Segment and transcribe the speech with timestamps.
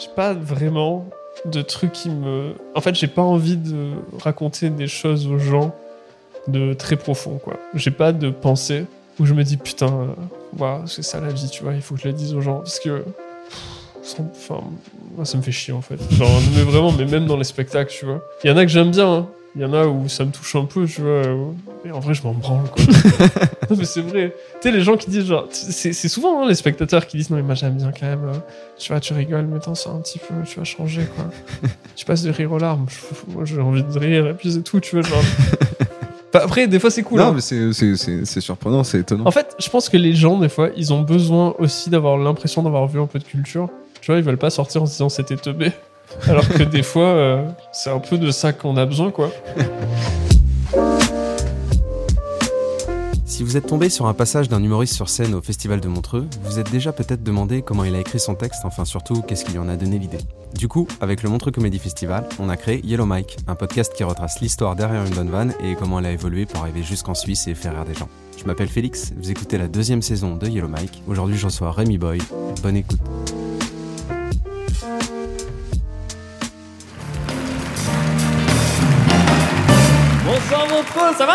[0.00, 1.06] J'ai pas vraiment
[1.44, 2.54] de trucs qui me.
[2.74, 5.74] En fait, j'ai pas envie de raconter des choses aux gens
[6.48, 7.58] de très profond, quoi.
[7.74, 8.86] J'ai pas de pensée
[9.18, 10.08] où je me dis putain,
[10.58, 12.58] euh, c'est ça la vie, tu vois, il faut que je le dise aux gens.
[12.60, 13.04] Parce que.
[14.18, 14.60] Enfin,
[15.24, 15.98] ça me fait chier en fait.
[16.12, 18.22] Genre, mais vraiment, mais même dans les spectacles, tu vois.
[18.42, 19.28] Il y en a que j'aime bien, hein.
[19.56, 21.22] Il y en a où ça me touche un peu, tu vois.
[21.84, 22.84] Mais en vrai, je m'en branle, quoi.
[23.70, 24.32] non, mais c'est vrai.
[24.60, 27.30] Tu sais, les gens qui disent, genre, c'est c'est souvent hein, les spectateurs qui disent,
[27.30, 28.24] non, mais moi j'aime bien quand même.
[28.26, 28.38] euh,
[28.78, 31.24] tu vois, tu rigoles, mais t'en sors un petit peu, tu vas changer, quoi.
[31.96, 32.86] tu passes de rire aux larmes.
[33.28, 35.22] Moi, j'ai envie de rire, et puis c'est tout, tu vois, genre.
[36.32, 37.18] Bah, après, des fois, c'est cool.
[37.18, 37.32] non, hein.
[37.34, 39.26] mais c'est- c'est c'est- c'est surprenant, c'est étonnant.
[39.26, 42.62] En fait, je pense que les gens, des fois, ils ont besoin aussi d'avoir l'impression
[42.62, 43.68] d'avoir vu un peu de culture.
[44.00, 45.72] Tu vois, ils veulent pas sortir en se disant c'était teubé.
[46.26, 49.30] Alors que des fois, euh, c'est un peu de ça qu'on a besoin, quoi.
[53.40, 56.28] Si vous êtes tombé sur un passage d'un humoriste sur scène au Festival de Montreux,
[56.44, 59.52] vous êtes déjà peut-être demandé comment il a écrit son texte, enfin surtout qu'est-ce qui
[59.52, 60.18] lui en a donné l'idée.
[60.54, 64.04] Du coup, avec le Montreux Comedy Festival, on a créé Yellow Mike, un podcast qui
[64.04, 67.48] retrace l'histoire derrière une bonne vanne et comment elle a évolué pour arriver jusqu'en Suisse
[67.48, 68.10] et faire rire des gens.
[68.36, 71.02] Je m'appelle Félix, vous écoutez la deuxième saison de Yellow Mike.
[71.08, 72.18] Aujourd'hui, je reçois Rémi Boy.
[72.62, 73.00] Bonne écoute.
[81.16, 81.34] Ça va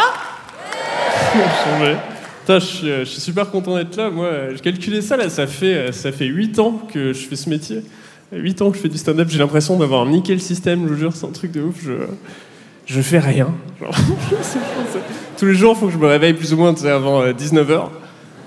[2.49, 4.09] euh, je suis super content d'être là.
[4.09, 7.27] Moi, euh, j'ai calculé ça, là, ça fait, euh, ça fait 8 ans que je
[7.27, 7.83] fais ce métier.
[8.31, 10.99] 8 ans que je fais du stand-up, j'ai l'impression d'avoir niqué le système, je vous
[10.99, 11.75] jure, c'est un truc de ouf.
[11.83, 11.93] Je,
[12.85, 13.53] je fais rien.
[15.37, 17.89] Tous les jours, il faut que je me réveille plus ou moins avant 19h.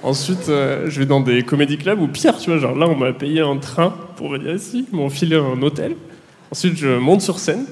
[0.03, 3.13] Ensuite, je vais dans des comédie clubs ou pire, tu vois, genre là, on m'a
[3.13, 5.97] payé un train pour venir ici, ils m'ont filé un hôtel.
[6.53, 7.67] Ensuite, je monte sur scène,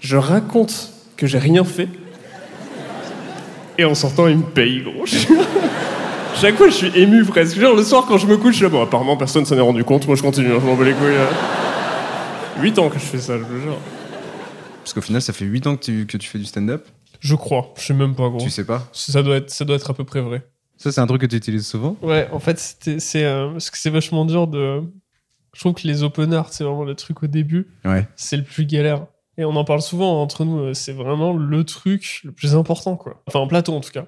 [0.00, 1.88] je raconte que j'ai rien fait.
[3.78, 5.04] Et en sortant, il me paye, gros.
[6.40, 7.58] Chaque fois, je suis ému presque.
[7.58, 9.60] Genre, le soir, quand je me couche, je suis là, bon, apparemment, personne s'en est
[9.60, 10.06] rendu compte.
[10.06, 11.14] Moi, je continue, hein, je m'en bats les couilles.
[11.14, 11.28] là.
[12.60, 13.76] 8 ans que je fais ça, je le jure.
[14.82, 16.86] Parce qu'au final, ça fait 8 ans que tu, que tu fais du stand-up.
[17.20, 18.38] Je crois, je sais même pas, gros.
[18.38, 20.46] Tu sais pas Ça doit, être, ça doit être à peu près vrai.
[20.76, 23.78] Ça, c'est un truc que tu utilises souvent Ouais, en fait, c'est euh, parce que
[23.78, 24.82] c'est vachement dur de.
[25.54, 28.06] Je trouve que les openers, c'est vraiment le truc au début, Ouais.
[28.14, 29.06] c'est le plus galère.
[29.38, 32.96] Et on en parle souvent entre nous, euh, c'est vraiment le truc le plus important,
[32.96, 33.22] quoi.
[33.26, 34.06] Enfin, en plateau, en tout cas.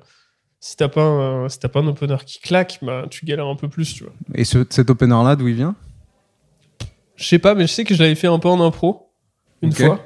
[0.60, 3.68] Si t'as pas, un- si pas un opener qui claque, bah, tu galères un peu
[3.68, 4.12] plus, tu vois.
[4.34, 5.74] Et ce, cet opener-là, d'où il vient?
[7.16, 9.10] Je sais pas, mais je sais que je l'avais fait un peu en impro,
[9.62, 10.04] une fois,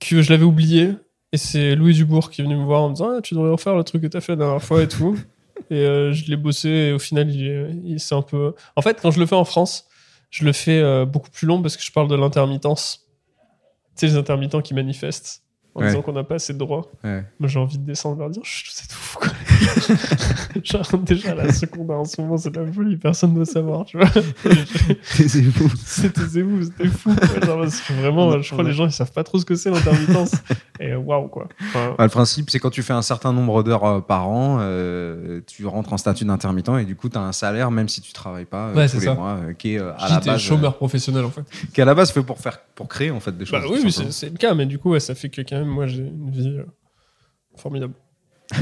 [0.00, 0.92] que je l'avais oublié.
[1.32, 3.50] Et c'est Louis Dubourg qui est venu me voir en me disant ah, Tu devrais
[3.50, 5.16] refaire le truc que t'as fait la dernière fois et tout.
[5.70, 8.54] et euh, je l'ai bossé et au final, il, il- c'est un peu.
[8.76, 9.86] En fait, quand je le fais en France,
[10.30, 13.07] je le fais euh, beaucoup plus long parce que je parle de l'intermittence.
[13.98, 15.42] Sais, les intermittents qui manifestent
[15.74, 15.88] en Ouais.
[15.88, 16.90] disant qu'on n'a pas assez de droits.
[17.04, 17.24] Ouais.
[17.38, 19.28] Moi, j'ai envie de descendre leur dire c'est tout fou, quoi.
[20.64, 23.96] Genre, déjà, la seconde en ce moment, c'est la folie, personne ne doit savoir, tu
[23.98, 24.08] vois.
[25.16, 25.70] Taisez-vous.
[25.84, 27.14] C'était vous, c'était fou.
[27.14, 27.40] quoi.
[27.46, 29.54] Genre, parce que vraiment, je crois que les gens ils savent pas trop ce que
[29.54, 30.32] c'est l'intermittence.
[30.80, 31.48] Et waouh quoi.
[31.60, 34.58] Enfin, Bah, le principe, c'est quand tu fais un certain nombre d'heures euh, par an,
[34.60, 38.00] euh, tu rentres en statut d'intermittent et du coup, tu as un salaire même si
[38.00, 39.14] tu travailles pas euh, Ouais, tous c'est les ça.
[39.14, 41.40] mois, euh, qui est euh, à je la base, chômeur professionnel en fait.
[41.40, 43.60] euh, qui à la base fait pour faire, pour créer en fait des choses.
[43.60, 45.66] Bah oui, c'est c'est le cas, mais du coup, ouais, ça fait que quand même,
[45.68, 46.64] moi, j'ai une vie euh,
[47.56, 47.94] formidable.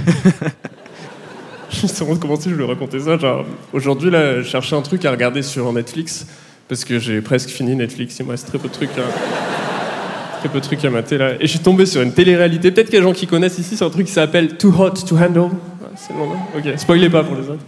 [1.98, 3.18] Pas comment si je voulais raconter ça.
[3.18, 6.26] Genre, aujourd'hui, là, je cherchais un truc à regarder sur Netflix
[6.68, 8.18] parce que j'ai presque fini Netflix.
[8.18, 11.32] Il me reste très peu de trucs à, très peu de trucs à mater là.
[11.34, 12.70] Et je suis tombé sur une télé-réalité.
[12.70, 13.76] Peut-être qu'il y a des gens qui connaissent ici.
[13.76, 15.40] C'est un truc qui s'appelle Too Hot to Handle.
[15.40, 15.50] Ouais,
[15.96, 17.64] c'est nom, non Ok, spoilez pas pour les autres.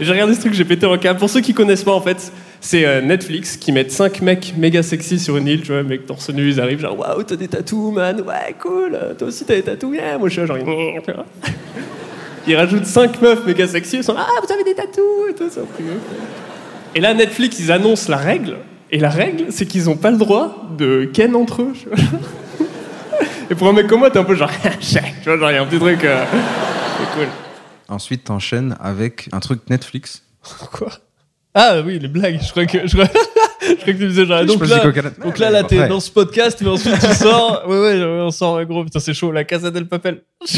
[0.00, 1.20] J'ai regardé ce truc, j'ai pété un câble.
[1.20, 4.82] Pour ceux qui connaissent pas, en fait, c'est euh, Netflix qui mettent 5 mecs méga
[4.82, 7.46] sexy sur une île, tu vois, mecs torse nu, ils arrivent genre waouh, t'as des
[7.46, 10.18] tatous, man, ouais, cool, toi aussi t'as des tatous, yeah.
[10.18, 10.56] moi je suis genre.
[12.46, 15.34] Ils rajoutent 5 meufs méga sexy, ils sont là, ah, vous avez des tatous et
[15.34, 15.66] tout, truc.
[16.94, 18.56] Et là, Netflix, ils annoncent la règle.
[18.90, 21.72] Et la règle, c'est qu'ils n'ont pas le droit de ken entre eux.
[21.78, 21.98] tu vois.
[23.50, 24.50] Et pour un mec comme moi, t'es un peu genre,
[24.80, 26.04] tu vois, genre, il y a un petit truc.
[26.04, 26.24] euh,
[26.98, 27.28] c'est cool.
[27.88, 30.22] Ensuite, t'enchaînes avec un truc Netflix.
[30.72, 30.88] Quoi?
[31.54, 32.40] Ah oui, les blagues.
[32.42, 33.06] Je crois que je crois,
[33.60, 34.44] je crois que tu disais genre.
[34.44, 34.84] Donc là,
[35.22, 37.62] donc là, là, t'es dans ce podcast, mais ensuite tu sors.
[37.68, 38.82] Ouais, ouais, on sort, gros.
[38.84, 39.30] Putain, c'est chaud.
[39.30, 40.22] La Casa del Papel.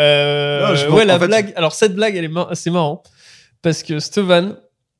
[0.00, 1.52] euh, Non, je ouais, la fait- blague.
[1.56, 3.02] Alors cette blague, elle est mar- c'est marrant
[3.62, 4.56] parce que Stevan,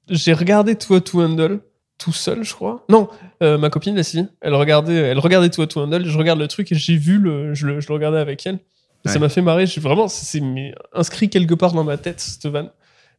[0.09, 1.61] j'ai regardé Toi to Handle
[1.99, 2.85] tout seul, je crois.
[2.91, 3.09] Non,
[3.43, 6.05] euh, ma copine, la Sylvie, elle regardait, elle regardait Toi to Handle.
[6.07, 8.59] Je regarde le truc et j'ai vu le, je le, je le regardais avec elle.
[9.05, 9.67] Ça m'a fait marrer.
[9.67, 10.43] J'ai vraiment, c'est
[10.93, 12.71] inscrit quelque part dans ma tête, Stevan.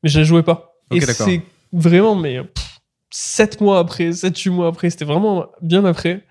[0.03, 0.75] Mais je la jouais pas.
[0.91, 1.41] Et c'est
[1.71, 2.79] vraiment, mais pff,
[3.09, 6.25] sept mois après, sept, huit mois après, c'était vraiment bien après.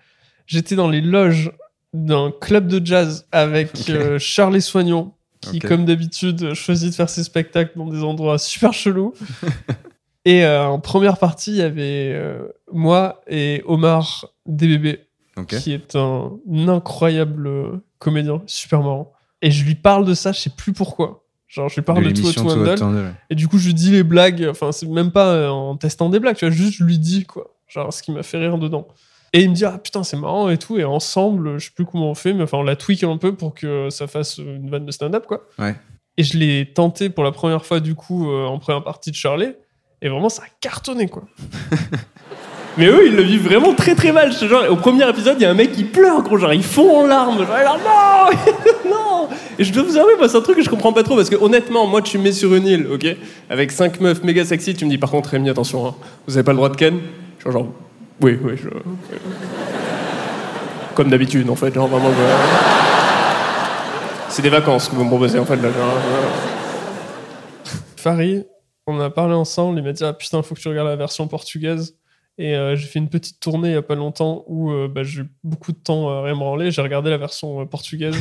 [0.46, 1.50] J'étais dans les loges
[1.94, 3.88] d'un club de jazz avec Ok.
[3.90, 5.14] euh, Charles Soignon,
[5.50, 9.14] qui, comme d'habitude, choisit de faire ses spectacles dans des endroits super chelous.
[10.24, 14.98] et euh, en première partie, il y avait euh, moi et Omar DBB,
[15.48, 16.38] qui est un
[16.68, 19.12] incroyable euh, comédien, super marrant.
[19.42, 21.24] Et je lui parle de ça, je sais plus pourquoi.
[21.46, 22.82] Genre, je lui parle de, tout l'émission to Too Hot Handle.
[22.82, 23.14] Handle.
[23.30, 26.18] Et du coup, je lui dis les blagues, enfin, c'est même pas en testant des
[26.18, 27.54] blagues, tu vois, juste je lui dis, quoi.
[27.68, 28.88] Genre, ce qui m'a fait rire dedans.
[29.32, 30.78] Et il me dit, ah putain, c'est marrant et tout.
[30.78, 33.34] Et ensemble, je sais plus comment on fait, mais enfin, on l'a tweak un peu
[33.34, 35.46] pour que ça fasse une vanne de stand-up, quoi.
[35.58, 35.74] Ouais.
[36.16, 39.16] Et je l'ai tenté pour la première fois, du coup, euh, en première partie de
[39.16, 39.52] Charlie.
[40.00, 41.24] Et vraiment, ça a cartonné, quoi.
[42.78, 44.32] Mais eux, ils le vivent vraiment très très mal.
[44.32, 47.00] Jure, au premier épisode, il y a un mec qui pleure, gros, genre, ils fond
[47.00, 47.38] en larmes.
[47.38, 50.68] Genre, alors, non Non Et je dois vous avouer, moi, c'est un truc que je
[50.68, 53.06] comprends pas trop, parce que honnêtement, moi, tu me mets sur une île, ok?
[53.48, 55.94] Avec cinq meufs méga sexy, tu me dis, par contre, Rémi, attention, hein,
[56.26, 56.98] vous avez pas le droit de ken?
[57.40, 57.68] Suis genre,
[58.20, 58.68] oui, oui, je...
[60.94, 62.10] Comme d'habitude, en fait, genre, vraiment...
[62.10, 62.16] je-
[64.30, 65.70] C'est des vacances que vous me proposez, en fait, là.
[65.70, 66.28] genre, euh.
[67.96, 68.46] Farid,
[68.86, 71.26] on a parlé ensemble, il m'a dit, ah putain, faut que tu regardes la version
[71.28, 71.96] portugaise.
[72.38, 75.02] Et euh, j'ai fait une petite tournée il y a pas longtemps où euh, bah,
[75.02, 76.70] j'ai eu beaucoup de temps à rien me branler.
[76.70, 78.14] J'ai regardé la version euh, portugaise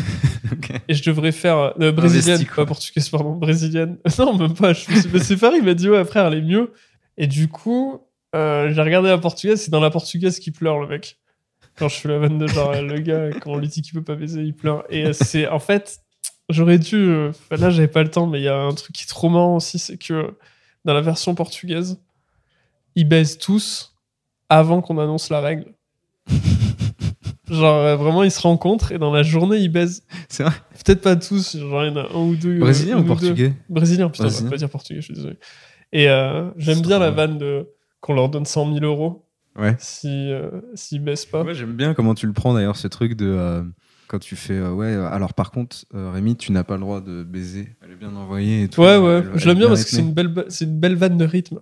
[0.87, 2.63] et je devrais faire euh, brésilienne, Investi, quoi.
[2.63, 3.97] pas portugaise, pardon, brésilienne.
[4.19, 4.71] non, même pas.
[4.71, 6.71] Je me suis c'est Farid, il m'a dit ouais, frère, elle est mieux.
[7.17, 7.99] Et du coup,
[8.35, 9.61] euh, j'ai regardé la portugaise.
[9.61, 11.17] C'est dans la portugaise qui pleure le mec.
[11.77, 13.93] Quand je fais la vanne de genre euh, le gars quand on lui dit qu'il
[13.93, 14.83] peut pas baiser, il pleure.
[14.89, 15.99] Et euh, c'est en fait,
[16.49, 16.95] j'aurais dû.
[16.95, 19.29] euh, là, j'avais pas le temps, mais il y a un truc qui est trop
[19.29, 20.35] marrant aussi, c'est que
[20.85, 21.99] dans la version portugaise,
[22.95, 23.93] ils baisent tous
[24.49, 25.73] avant qu'on annonce la règle.
[27.49, 30.03] Genre vraiment ils se rencontrent et dans la journée ils baisent.
[30.29, 30.53] C'est vrai.
[30.83, 32.57] Peut-être pas tous, genre il y en a un ou deux.
[32.59, 33.07] Brésilien ou une deux.
[33.09, 33.53] portugais?
[33.69, 34.45] Brésilien, putain, on Brésilien.
[34.45, 35.37] va pas dire portugais, je suis désolé.
[35.91, 37.67] Et euh, j'aime bien la vanne de
[38.05, 39.25] qu'on leur donne 100 000 euros
[39.57, 39.75] Ouais.
[39.79, 41.41] si euh, s'ils baissent pas.
[41.43, 43.25] Ouais, j'aime bien comment tu le prends d'ailleurs, ce truc de.
[43.25, 43.63] euh,
[44.07, 44.53] quand tu fais.
[44.53, 47.69] euh, ouais, euh, alors par contre, Rémi, tu n'as pas le droit de baiser.
[47.83, 48.81] Elle est bien envoyée et tout.
[48.81, 51.17] Ouais, ouais, elle- je l'aime bien parce que c'est une belle, c'est une belle vanne
[51.17, 51.61] de rythme.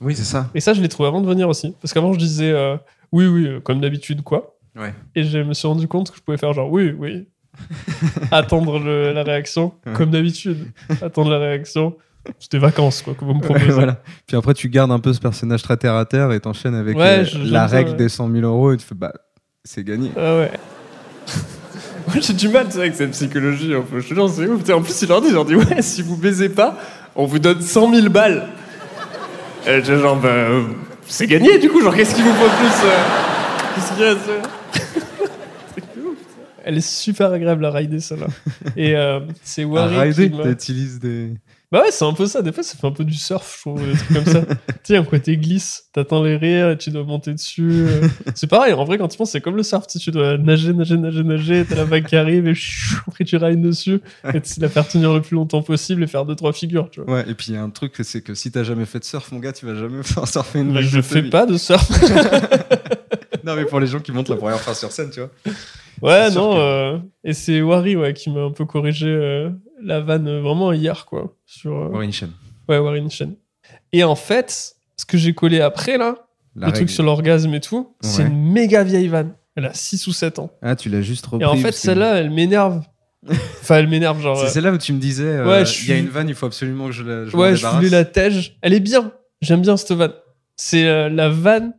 [0.00, 0.48] Oui, c'est ça.
[0.54, 1.74] Et ça, je l'ai trouvé avant de venir aussi.
[1.80, 2.54] Parce qu'avant, je disais
[3.12, 4.56] oui, oui, comme d'habitude, quoi.
[4.76, 4.94] Ouais.
[5.14, 7.26] Et je me suis rendu compte que je pouvais faire genre oui, oui.
[8.30, 9.92] Attendre le- la réaction, Ouais.
[9.92, 10.66] comme d'habitude.
[11.02, 11.96] Attendre la réaction.
[12.40, 13.66] C'était vacances, quoi, que vous me proposez.
[13.72, 14.00] voilà.
[14.26, 16.96] Puis après, tu gardes un peu ce personnage très terre à terre et t'enchaînes avec
[16.96, 17.96] Ouais, euh, je- la ça, règle ouais.
[17.96, 19.12] des 100 000 euros et tu fais bah,
[19.64, 20.10] c'est gagné.
[20.16, 20.50] Ah ouais.
[22.08, 23.74] Moi, j'ai du mal, c'est avec cette psychologie.
[23.74, 24.00] En fait.
[24.00, 24.68] Je te jure, c'est ouf.
[24.70, 26.78] En plus, il leur dit, il leur dit, ouais, si vous baisez pas,
[27.16, 28.46] on vous donne 100 000 balles.
[29.66, 30.62] Et j'ai genre, bah, euh,
[31.06, 31.80] c'est gagné, du coup.
[31.82, 34.14] Genre, qu'est-ce qu'il vous faut de plus euh, Qu'est-ce qu'il y a à
[35.74, 36.42] C'est ouf, ça.
[36.64, 38.26] Elle est super agréable à rider, celle-là.
[38.76, 41.32] Et euh, c'est À Wari rider, t'utilises des.
[41.74, 42.40] Bah ouais, c'est un peu ça.
[42.40, 44.42] Des fois, ça fait un peu du surf, je trouve, des trucs comme ça.
[44.44, 44.54] tu
[44.84, 47.68] sais, un côté glisse, t'attends les rires et tu dois monter dessus.
[47.88, 48.06] euh.
[48.36, 49.84] C'est pareil, en vrai, quand tu penses, c'est comme le surf.
[49.88, 52.52] Tu, dois nager, nager, nager, nager, t'as la vague qui arrive et
[53.08, 54.00] après tu rides dessus.
[54.32, 57.00] Et tu la faire tenir le plus longtemps possible et faire deux, trois figures, tu
[57.00, 57.12] vois.
[57.12, 59.04] Ouais, et puis il y a un truc, c'est que si t'as jamais fait de
[59.04, 61.30] surf, mon gars, tu vas jamais faire surfer une vague je fais vie.
[61.30, 61.90] pas de surf.
[63.44, 65.30] Non, mais pour les gens qui montent la première fois sur scène, tu vois.
[66.02, 66.52] Ouais, non.
[66.54, 69.50] que- euh, Et c'est Wari ouais, qui m'a un peu corrigé euh,
[69.84, 71.36] la vanne vraiment hier, quoi.
[71.46, 72.30] Sur, euh, Warren Shen.
[72.68, 73.34] Ouais, Warren Shen.
[73.92, 76.26] Et en fait, ce que j'ai collé après, là,
[76.56, 76.76] La le règle.
[76.78, 79.34] truc sur l'orgasme et tout, c'est une méga vieille vanne.
[79.56, 80.50] Elle a 6 ou 7 ans.
[80.62, 81.42] Ah, tu l'as juste repris.
[81.42, 82.82] Et en fait, que- celle-là, elle m'énerve.
[83.30, 84.36] enfin, elle m'énerve, genre.
[84.36, 86.34] C'est euh, celle-là où tu me disais, euh, Ouais, il y a une vanne, il
[86.34, 88.58] faut absolument que je la je ouais, je voulais la tège.
[88.62, 89.12] Elle est bien.
[89.40, 90.12] J'aime bien cette vanne.
[90.56, 91.74] C'est euh, la vanne.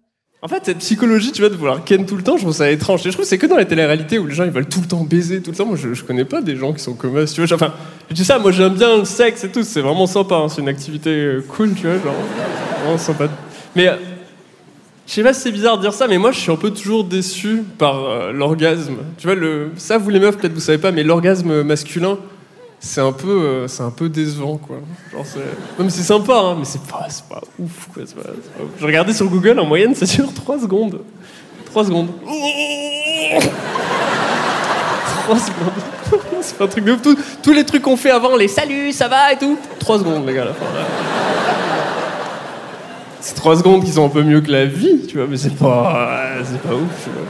[0.46, 2.70] En fait, cette psychologie, tu vois, de vouloir ken tout le temps, je trouve ça
[2.70, 3.00] étrange.
[3.00, 4.80] Et je trouve que c'est que dans les télé-réalités où les gens ils veulent tout
[4.80, 5.66] le temps baiser, tout le temps.
[5.66, 7.56] Moi, je, je connais pas des gens qui sont comme ça, tu vois.
[7.56, 7.74] Enfin,
[8.12, 10.36] dis ça, moi j'aime bien le sexe et tout, c'est vraiment sympa.
[10.36, 10.48] hein.
[10.48, 12.14] C'est une activité euh, cool, tu vois, genre.
[12.84, 13.28] Vraiment sympa.
[13.76, 13.88] Mais.
[13.88, 13.96] euh,
[15.08, 16.72] je sais pas si c'est bizarre de dire ça, mais moi je suis un peu
[16.72, 18.98] toujours déçu par euh, l'orgasme.
[19.20, 19.70] Tu vois, le...
[19.78, 22.18] ça, vous les meufs, peut-être vous savez pas, mais l'orgasme masculin,
[22.86, 24.78] c'est un peu, euh, c'est un peu décevant, quoi.
[25.12, 25.26] Genre.
[25.80, 28.04] Non, c'est sympa, hein, mais c'est pas, c'est pas ouf, quoi.
[28.04, 28.30] pas-.
[28.80, 31.00] Je regardais sur Google, en moyenne, ça dure 3 secondes.
[31.66, 32.10] 3 secondes.
[35.24, 36.22] 3 secondes.
[36.42, 36.96] c'est un truc de.
[37.42, 40.36] Tous- les trucs qu'on fait avant, les salut, ça va et tout, 3 secondes, les
[40.36, 40.52] gars, là.
[43.20, 45.56] C'est 3 secondes qui sont un peu mieux que la vie, tu vois, mais c'est
[45.56, 47.26] pas, c'est pas ouf, tu vois.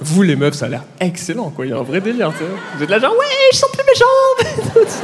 [0.00, 1.66] Vous, les meufs, ça a l'air excellent, quoi.
[1.66, 2.58] Il y a un vrai délire, tu vois.
[2.76, 4.86] Vous êtes là, genre, ouais, je sens plus mes jambes.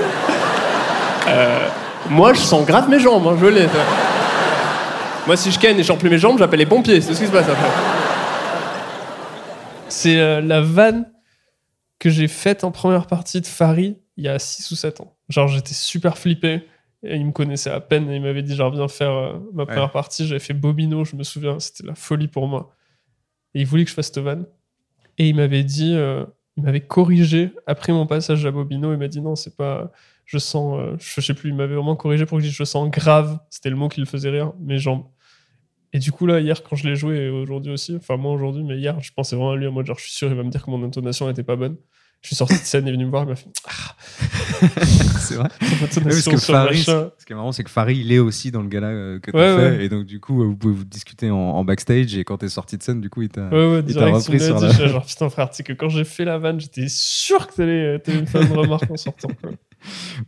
[1.27, 1.69] Euh,
[2.11, 3.63] moi, je sens grave mes jambes, hein, je l'ai.
[3.63, 3.85] tu vois.
[5.27, 7.01] Moi, si je ken et je sens plus mes jambes, j'appelle les pompiers.
[7.01, 7.71] C'est ce qui se passe après.
[9.89, 11.11] C'est euh, la vanne
[11.99, 15.17] que j'ai faite en première partie de Farid il y a 6 ou 7 ans.
[15.29, 16.69] Genre, j'étais super flippé.
[17.03, 19.67] Et il me connaissait à peine et il m'avait dit, genre, viens faire euh, ma
[19.67, 20.27] première partie.
[20.27, 22.71] J'avais fait Bobino, je me souviens, c'était la folie pour moi.
[23.55, 24.47] Et il voulait que je fasse cette vanne.
[25.19, 26.25] Et il m'avait dit, euh,
[26.57, 28.93] il m'avait corrigé après mon passage à Bobino.
[28.93, 29.93] Il m'a dit non, c'est pas,
[30.25, 32.65] je sens, euh, je sais plus, il m'avait vraiment corrigé pour que je dise je
[32.65, 33.39] sens grave.
[33.51, 35.05] C'était le mot qui le faisait rire, mes jambes.
[35.93, 38.65] Et du coup, là, hier, quand je l'ai joué, et aujourd'hui aussi, enfin, moi aujourd'hui,
[38.65, 40.43] mais hier, je pensais vraiment à lui en mode genre, je suis sûr, il va
[40.43, 41.77] me dire que mon intonation n'était pas bonne.
[42.25, 43.95] Je suis sorti de scène, il est venu me voir, il m'a fait ah,
[45.21, 45.49] c'est vrai.
[45.61, 46.79] Ouais, parce que Farid,
[47.19, 49.31] ce qui est marrant, c'est que Farid, il est aussi dans le gala euh, que
[49.31, 49.77] tu Ouais, fait.
[49.77, 49.85] ouais.
[49.85, 52.17] Et donc, du coup, euh, vous pouvez vous discuter en, en backstage.
[52.17, 53.49] Et quand t'es sorti de scène, du coup, il t'a.
[53.51, 56.61] Ouais, repris sur la- genre, putain, frère, tu sais que quand j'ai fait la vanne,
[56.61, 59.29] j'étais sûr que t'allais, t'allais me faire une remarque en sortant.
[59.43, 59.51] quoi.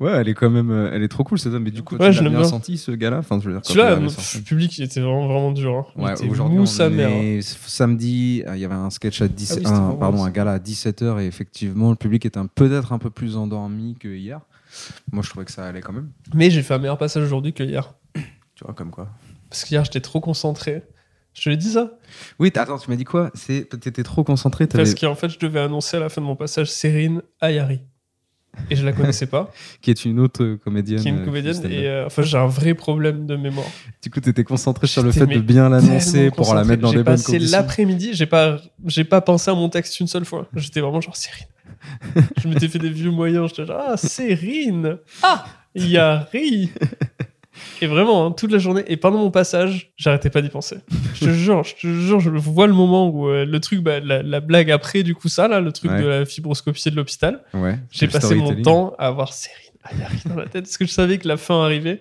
[0.01, 0.71] Ouais, elle est quand même.
[0.71, 1.63] euh, Elle est trop cool, cette dame.
[1.63, 2.49] Mais du coup, Ouais, tu l'as bien bien.
[2.49, 5.93] senti, ce gala Enfin, je veux dire, Celui-là, le public, il était vraiment, vraiment dur.
[5.97, 6.03] Hein.
[6.03, 7.09] Ouais, aujourd'hui, on sa mère.
[7.09, 7.13] hein.
[7.23, 10.31] est samedi, euh, il y avait un sketch à 10, Ah oui, un- pardon, un
[10.31, 14.41] gala à 17h et effectivement, le public était peut-être un peu plus endormi que hier.
[15.13, 16.11] Moi, je trouvais que ça allait quand même.
[16.35, 17.95] Mais j'ai fait un meilleur passage aujourd'hui que hier.
[18.15, 19.09] Tu vois, comme quoi.
[19.49, 20.83] Parce qu'hier, j'étais trop concentré.
[21.35, 21.93] Je te l'ai dit ça?
[22.39, 23.31] Oui, attends, tu m'as dit quoi?
[23.35, 24.67] C'est T'étais trop concentré.
[24.67, 27.81] Parce qu'en fait, je devais annoncer à la fin de mon passage Serine Ayari.
[28.71, 31.01] Et je la connaissais pas, Qui est une autre euh, comédienne.
[31.01, 31.61] qui est une euh, comédienne.
[31.71, 33.67] Et euh, enfin, j'ai un vrai problème de mémoire.
[34.03, 36.99] Du coup, t'étais concentré sur le fait de bien l'annoncer pour la mettre dans J'ai
[36.99, 37.59] des bonnes passé conditions.
[37.59, 40.49] l'après-midi, j'ai pas, j'ai pas pensé à mon texte une seule fois.
[40.55, 41.47] J'étais vraiment genre Serine.
[42.39, 43.51] je m'étais fait des vieux moyens.
[43.51, 45.45] J'étais genre ah Serine, ah
[45.75, 46.71] Yari.
[47.83, 50.77] Et vraiment, hein, toute la journée, et pendant mon passage, j'arrêtais pas d'y penser.
[51.15, 54.01] Je te jure, je te jure, je vois le moment où euh, le truc, bah,
[54.01, 56.01] la, la blague après, du coup, ça, là, le truc Ouais.
[56.03, 57.79] de la fibroscopie de l'hôpital, Ouais.
[57.91, 61.19] j'ai passé mon temps à avoir Serine Ayari dans la tête, parce que je savais
[61.19, 62.01] que la fin arrivait,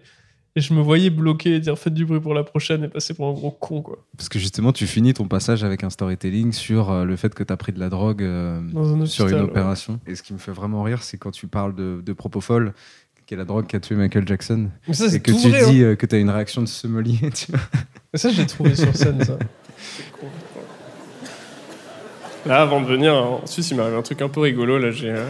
[0.58, 3.14] et je me voyais bloquer et dire faites du bruit pour la prochaine et passer
[3.14, 3.98] pour un gros con, quoi.
[4.16, 7.44] Parce que justement, tu finis ton passage avec un storytelling sur euh, le fait que
[7.44, 8.62] t'as pris de la drogue euh,
[9.06, 9.42] sur une ouais.
[9.42, 10.00] opération.
[10.08, 12.74] Et ce qui me fait vraiment rire, c'est quand tu parles de, de Propofol,
[13.26, 15.38] qui est la drogue qui a tué Michael Jackson, Mais ça, et c'est que tout
[15.42, 15.66] tu vrai.
[15.72, 15.88] dis hein.
[15.88, 17.18] euh, que t'as une réaction de sommelier.
[17.34, 17.60] Tu vois.
[18.14, 19.38] Mais ça, j'ai trouvé sur scène, ça.
[22.46, 24.78] Là, avant de venir, en Suisse, il m'est arrivé un truc un peu rigolo.
[24.78, 25.28] Là, j'ai, euh,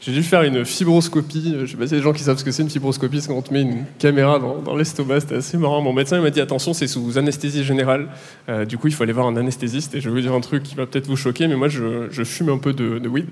[0.00, 1.54] j'ai dû faire une fibroscopie.
[1.60, 3.36] Je sais pas si les gens qui savent ce que c'est une fibroscopie, c'est quand
[3.36, 5.20] on te met une caméra dans, dans l'estomac.
[5.20, 5.80] C'était assez marrant.
[5.80, 8.08] Mon médecin il m'a dit attention, c'est sous anesthésie générale.
[8.48, 9.94] Euh, du coup, il faut aller voir un anesthésiste.
[9.94, 12.08] Et je vais vous dire un truc qui va peut-être vous choquer, mais moi, je,
[12.10, 13.26] je fume un peu de, de weed.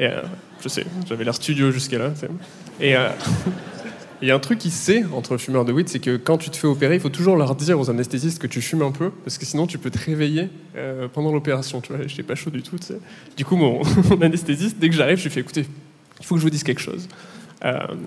[0.00, 0.22] Et euh,
[0.62, 2.12] je sais, j'avais l'air studio jusqu'à là.
[2.80, 3.08] Et euh,
[4.22, 6.50] il y a un truc qui sait entre fumeurs de weed, c'est que quand tu
[6.50, 9.10] te fais opérer, il faut toujours leur dire aux anesthésistes que tu fumes un peu,
[9.24, 11.80] parce que sinon tu peux te réveiller euh, pendant l'opération.
[11.80, 12.78] Tu vois, j'étais pas chaud du tout.
[12.78, 13.00] tu sais.
[13.36, 15.66] Du coup, mon, mon anesthésiste, dès que j'arrive, je lui fais écoutez,
[16.20, 17.08] il faut que je vous dise quelque chose.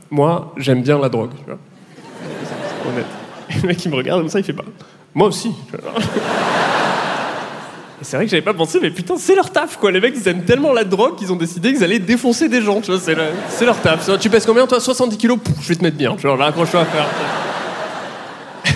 [0.10, 1.31] Moi, j'aime bien la drogue.
[1.38, 1.60] Tu vois.
[2.88, 3.05] Honnête.
[3.50, 4.65] Et le mec, il me regarde comme ça, il fait pas.
[5.13, 5.51] Moi aussi.
[5.69, 5.93] tu vois.
[8.03, 9.91] C'est vrai que j'avais pas pensé, mais putain, c'est leur taf, quoi.
[9.91, 12.81] Les mecs, ils aiment tellement la drogue qu'ils ont décidé qu'ils allaient défoncer des gens,
[12.81, 13.00] tu vois.
[13.00, 14.10] C'est, le- c'est leur taf.
[14.20, 14.79] Tu pèses combien, toi?
[14.79, 15.38] 70 kilos?
[15.43, 16.15] Pouf, Je vais te mettre bien.
[16.15, 17.05] Tu vois, là, accroche-toi à faire.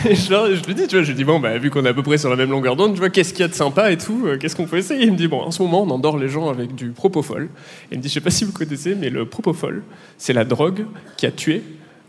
[0.07, 1.93] Et je, lui dis, tu vois, je lui dis, bon, bah, vu qu'on est à
[1.93, 3.91] peu près sur la même longueur d'onde, tu vois, qu'est-ce qu'il y a de sympa
[3.91, 5.03] et tout euh, Qu'est-ce qu'on peut essayer?
[5.05, 7.43] Il me dit, bon, en ce moment, on endort les gens avec du propofol.
[7.45, 9.81] Et il me dit, je sais pas si vous connaissez, mais le propofol,
[10.19, 10.85] c'est la drogue
[11.17, 11.63] qui a tué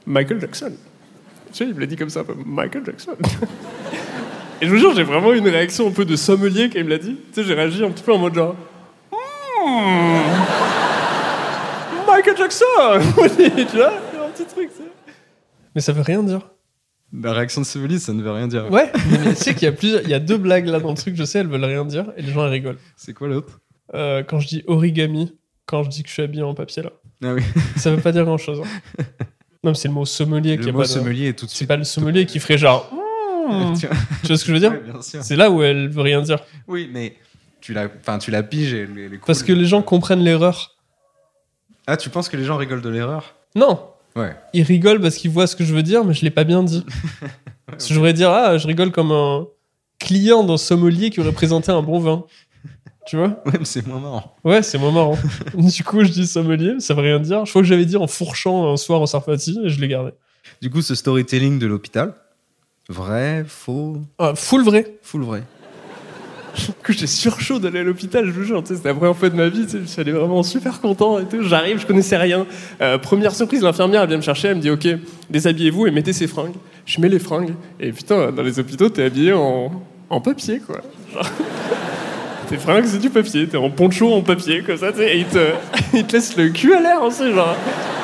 [0.06, 0.73] Michael Jackson.
[1.52, 3.12] Tu sais, il me l'a dit comme ça, Michael Jackson.
[4.62, 6.84] Et je vous jure, j'ai vraiment eu une réaction un peu de sommelier quand il
[6.84, 7.16] me l'a dit.
[7.32, 8.56] Tu sais, j'ai réagi un petit peu en mode genre.
[9.12, 10.20] Hmm,
[12.06, 12.64] Michael Jackson
[13.16, 14.90] Tu vois Un petit truc, tu sais.
[15.75, 16.40] Mais ça veut rien dire.
[17.12, 18.70] La réaction de sommelier, ça ne veut rien dire.
[18.70, 20.02] Ouais, mais, tu sais qu'il y a plusieurs.
[20.02, 22.06] Il y a deux blagues là dans le truc, je sais, elles veulent rien dire
[22.16, 22.78] et les gens elles rigolent.
[22.96, 23.60] C'est quoi l'autre?
[23.94, 25.36] Euh, quand je dis origami,
[25.66, 26.90] quand je dis que je suis habillé en papier là,
[27.22, 27.42] Ah oui.
[27.76, 28.58] ça veut pas dire grand chose.
[29.62, 30.84] Non, mais c'est le mot sommelier qui Le est mot pas.
[30.84, 31.68] de- sommelier est tout de C'est suite.
[31.68, 32.90] pas le sommelier qui ferait genre.
[33.74, 33.90] Tiens.
[34.22, 35.00] Tu vois ce que je veux dire Ouais.
[35.22, 36.38] C'est là où elle veut rien dire.
[36.68, 37.14] Oui, mais
[37.60, 39.26] tu la, enfin, tu la piges et elle est cool.
[39.26, 40.76] Parce que les gens comprennent l'erreur.
[41.86, 43.34] Ah, tu penses que les gens rigolent de l'erreur?
[43.54, 43.80] Non,
[44.16, 44.34] Ouais.
[44.54, 46.62] ils rigolent parce qu'ils voient ce que je veux dire, mais je l'ai pas bien
[46.62, 46.84] dit.
[47.66, 49.44] Parce que je voudrais dire, ah, je rigole comme un
[49.98, 52.24] client d'un sommelier qui aurait présenté un bon vin.
[53.08, 53.42] Tu vois?
[53.46, 54.36] Ouais, mais c'est moins marrant.
[54.44, 55.18] Ouais, c'est moins marrant.
[55.54, 57.44] du coup, je dis sommelier, ça veut rien dire.
[57.44, 60.12] Je crois que j'avais dit en fourchant un soir au Sarfati et je l'ai gardé.
[60.62, 62.14] Du coup, ce storytelling de l'hôpital,
[62.88, 64.87] vrai, faux, Ah, full vrai.
[65.02, 65.43] full vrai.
[66.85, 68.62] Coup, j'étais surchaud d'aller à l'hôpital, je vous jure.
[68.64, 69.66] C'était la première fois de ma vie.
[69.99, 71.43] allé vraiment super content et tout.
[71.43, 72.47] J'arrive, je connaissais rien.
[72.81, 74.49] Euh, première surprise, l'infirmière, elle vient me chercher.
[74.49, 74.87] Elle me dit Ok,
[75.28, 76.55] déshabillez-vous et mettez ces fringues.
[76.87, 77.52] Je mets les fringues.
[77.78, 79.71] Et putain, dans les hôpitaux, t'es habillé en,
[80.09, 80.81] en papier, quoi.
[81.12, 81.28] Genre,
[82.49, 83.47] Tes fringues, c'est du papier.
[83.49, 84.90] T'es en poncho en papier, comme ça.
[85.00, 85.50] Et ils te,
[85.95, 87.55] ils te laissent le cul à l'air aussi, genre.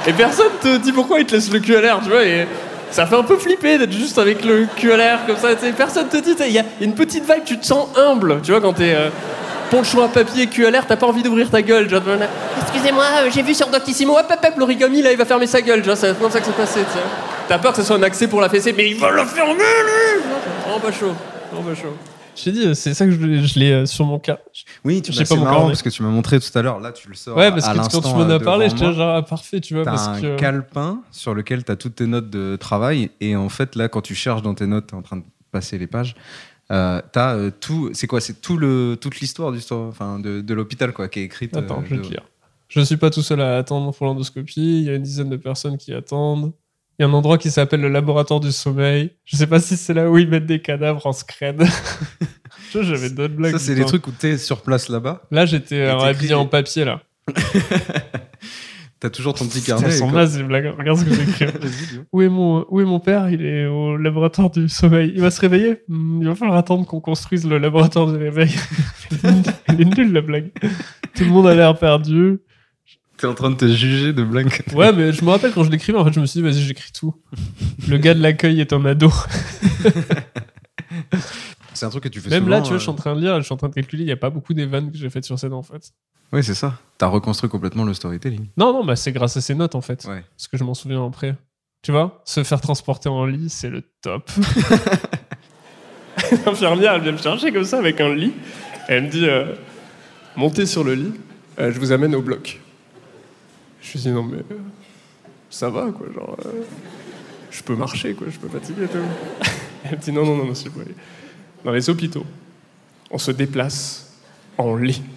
[0.07, 2.23] Et personne te dit pourquoi ils te laissent le cul à l'air, tu vois.
[2.27, 2.47] Et
[2.93, 5.49] ça fait un peu flipper d'être juste avec le cul à l'air, comme ça.
[5.77, 8.61] Personne te dit, il y a une petite vibe, tu te sens humble, tu vois,
[8.61, 8.95] quand t'es.
[8.95, 9.09] euh,
[9.71, 11.89] poncho à papier, cul à l'air, t'as pas envie d'ouvrir ta gueule.
[12.61, 15.63] Excusez-moi, euh, j'ai vu sur Doctissimo, hop, hop, hop, l'origami, là, il va fermer sa
[15.63, 15.81] gueule.
[15.83, 16.81] vois, C'est comme ça que c'est passé.
[16.81, 17.05] tu sais.
[17.49, 19.55] T'as peur que ce soit un accès pour la fessée, mais il va la fermer,
[19.55, 20.23] lui
[20.69, 21.13] Oh, pas chaud.
[21.57, 21.97] Oh, pas chaud.
[22.35, 24.39] J'ai dit, c'est ça que je, l'ai euh, sur mon cas.
[24.85, 26.81] Oui, tu J'ai bah, pas mon marrant parce que tu m'as montré tout à l'heure.
[26.81, 27.37] Là, tu le sors.
[27.37, 29.61] Ouais, parce à que quand tu m'en as euh, parlé, devant j'étais genre, ah, parfait,
[29.61, 30.37] tu vois, T'as parce un que.
[30.37, 33.11] calepin sur lequel tu as toutes tes notes de travail.
[33.21, 35.25] Et en fait, là, quand tu cherches dans tes notes, tu es en train de
[35.51, 36.15] passer les pages.
[36.71, 37.91] Euh, t'as euh, tout.
[37.93, 38.21] C'est quoi?
[38.21, 41.55] C'est tout le toute l'histoire du sto- enfin de, de l'hôpital quoi qui est écrite.
[41.57, 42.23] Attends, euh, je vais te lire.
[42.69, 44.79] Je ne suis pas tout seul à attendre pour l'endoscopie.
[44.81, 46.53] Il y a une dizaine de personnes qui attendent.
[46.99, 49.13] Il y a un endroit qui s'appelle le laboratoire du sommeil.
[49.25, 51.63] Je sais pas si c'est là où ils mettent des cadavres en scred.
[52.73, 53.53] J'avais d'autres blagues.
[53.53, 55.23] Ça, c'est les trucs où tu es sur place là-bas.
[55.31, 57.03] Là, j'étais euh, habillé en papier, là.
[59.01, 59.89] Tu as toujours ton petit carnet.
[60.13, 60.73] nazes, les blagues.
[60.79, 61.11] Regarde ce que
[61.67, 62.05] dis-moi.
[62.13, 63.31] Où est, mon, où est mon père?
[63.31, 65.11] Il est au laboratoire du sommeil.
[65.13, 65.83] Il va se réveiller?
[65.89, 68.55] Hmm, Il va falloir attendre qu'on construise le laboratoire du réveil.
[69.67, 70.53] Elle est nulle, la blague.
[71.17, 72.39] Tout le monde a l'air perdu.
[73.23, 74.51] T'es en train de te juger de blagues.
[74.75, 76.61] Ouais, mais je me rappelle quand je l'écrivais, en fait, je me suis dit, vas-y,
[76.61, 77.15] j'écris tout.
[77.87, 79.13] Le gars de l'accueil est un ado.
[81.73, 82.51] C'est un truc que tu fais Même souvent.
[82.51, 83.75] là, tu vois, euh, je suis en train de lire, je suis en train de
[83.75, 85.93] calculer, il n'y a pas beaucoup des vannes que j'ai faites sur scène, en fait.
[86.33, 86.81] Oui, c'est ça.
[86.99, 88.49] T'as reconstruit complètement le storytelling.
[88.57, 90.05] Non, non, bah, c'est grâce à ces notes, en fait.
[90.07, 90.25] Ouais.
[90.37, 91.37] Parce que je m'en souviens après.
[91.83, 94.33] Tu vois, se faire transporter en lit, c'est le top.
[96.45, 98.33] L'infirmière, elle vient me chercher comme ça avec un lit.
[98.89, 99.55] Elle me dit euh,
[100.35, 101.13] Montez sur le lit,
[101.61, 102.59] euh, je vous amène au bloc.
[103.83, 104.59] Je lui dis Non, mais euh,
[105.51, 106.07] ça va, quoi.
[106.15, 106.63] Genre, euh,
[107.51, 108.29] je peux marcher, quoi.
[108.31, 108.87] Je peux fatiguer.
[109.85, 110.95] Elle me dit Non, non, non, monsieur Boyer.
[111.65, 112.25] Dans les hôpitaux,
[113.11, 114.13] on se déplace
[114.59, 115.03] en lit.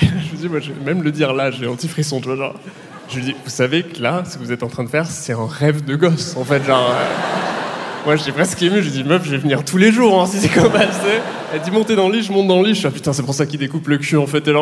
[0.00, 2.26] Je me dis, moi, je vais même le dire là, j'ai un petit frisson, tu
[2.26, 2.54] vois, genre.
[3.08, 5.06] Je lui dis, vous savez que là, ce que vous êtes en train de faire,
[5.06, 6.90] c'est un rêve de gosse, en fait, genre.
[6.90, 7.04] euh,
[8.04, 10.26] Moi, j'étais presque ému, je lui dis, meuf, je vais venir tous les jours, hein,
[10.26, 10.80] si c'est comme ça.
[11.54, 13.12] Elle dit, montez dans le lit, je monte dans le lit, je suis, ah, putain,
[13.12, 14.60] c'est pour ça qu'il découpe le cul, en fait, et là,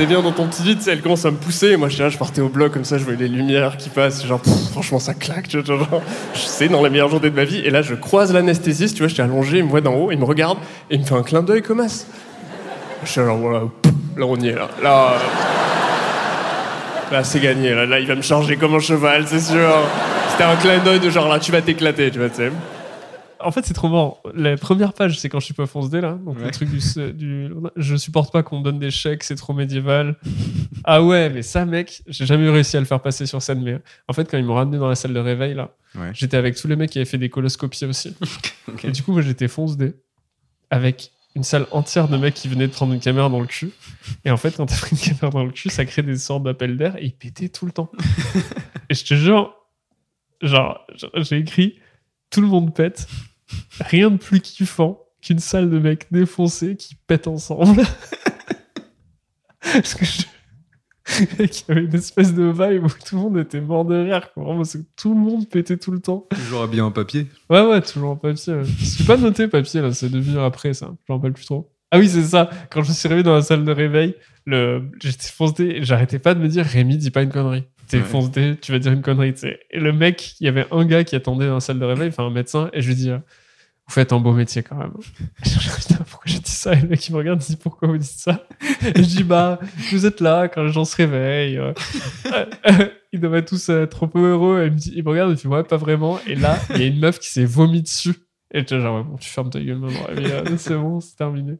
[0.00, 2.16] T'es bien dans ton petit sais, elle commence à me pousser, moi, j'étais là, je
[2.16, 4.40] partais au bloc, comme ça, je voyais les lumières qui passent, genre,
[4.72, 6.00] franchement, ça claque, tu vois, genre,
[6.32, 9.02] je sais, dans la meilleure journée de ma vie, et là, je croise l'anesthésiste, tu
[9.02, 10.56] vois, j'étais allongé, il me voit d'en haut, il me regarde,
[10.88, 12.06] et il me fait un clin d'œil comme ça.
[13.04, 14.70] Je suis là, voilà, pff, là, on y est, là.
[14.82, 15.18] Là, euh,
[17.12, 19.70] là c'est gagné, là, là, il va me charger comme un cheval, c'est sûr.
[20.30, 22.50] C'était un clin d'œil de genre, là, tu vas t'éclater, tu vois, tu sais.
[23.42, 24.20] En fait, c'est trop marrant.
[24.34, 26.18] La première page, c'est quand je suis pas fonce D, là.
[26.24, 29.52] Donc, le truc du, du- Je supporte pas qu'on me donne des chèques, c'est trop
[29.54, 30.16] médiéval.
[30.84, 33.62] ah ouais, mais ça, mec, j'ai jamais réussi à le faire passer sur scène.
[33.62, 36.10] Mais en fait, quand ils m'ont ramené dans la salle de réveil, là, Ouais.
[36.14, 38.14] j'étais avec tous les mecs qui avaient fait des coloscopies aussi.
[38.84, 39.94] Et du coup, moi, j'étais fonce D.
[40.70, 43.70] Avec une salle entière de mecs qui venaient de prendre une caméra dans le cul.
[44.24, 46.42] Et en fait, quand t'as pris une caméra dans le cul, ça crée des sortes
[46.44, 47.90] d'appels d'air et ils pétaient tout le temps.
[48.90, 49.54] et je te jure,
[50.42, 51.78] genre, j'ai écrit
[52.30, 53.08] tout le monde pète.
[53.80, 57.82] Rien de plus kiffant qu'une salle de mecs défoncés qui pètent ensemble.
[59.60, 60.22] Parce que je.
[61.38, 64.32] Il y avait une espèce de vibe où tout le monde était mort de rire.
[64.32, 64.44] Quoi.
[64.44, 66.26] Vraiment, parce que tout le monde pétait tout le temps.
[66.30, 67.26] Toujours habillé en papier.
[67.48, 68.54] Ouais, ouais, toujours en papier.
[68.54, 68.64] ouais.
[68.64, 70.86] Je suis pas noté papier, là, c'est devenu après, ça.
[70.86, 71.72] Je m'en rappelle plus trop.
[71.90, 72.48] Ah oui, c'est ça.
[72.70, 74.14] Quand je me suis réveillé dans la salle de réveil,
[74.46, 74.88] le...
[75.02, 77.64] j'étais foncé et j'arrêtais pas de me dire Rémi, dis pas une connerie.
[77.90, 78.04] T'es Ouais.
[78.04, 79.60] foncé, tu vas dire une connerie, tu sais.
[79.70, 82.08] Et le mec, il y avait un gars qui attendait dans la salle de réveil,
[82.08, 83.18] enfin un médecin, et je lui dis euh,
[83.88, 84.92] Vous faites un beau métier quand même.
[85.44, 86.72] Et je me dis, Putain, pourquoi j'ai dit ça?
[86.74, 88.46] Et le mec, il me regarde, il dit Pourquoi vous dites ça?
[88.82, 89.58] Et je dis Bah,
[89.90, 91.58] vous êtes là quand les gens se réveillent.
[91.58, 91.72] euh,
[92.26, 94.62] euh, ils devraient tous être trop heureux.
[94.62, 96.20] Et il me, dit, il me regarde, il fait Ouais, pas vraiment.
[96.28, 98.14] Et là, il y a une meuf qui s'est vomi dessus.
[98.54, 100.06] Et tu genre, ouais, bon, tu fermes ta gueule maintenant.
[100.56, 101.54] C'est bon, c'est terminé.